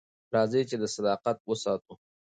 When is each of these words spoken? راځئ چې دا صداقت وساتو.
راځئ 0.33 0.61
چې 0.69 0.75
دا 0.81 0.87
صداقت 0.95 1.37
وساتو. 1.43 1.93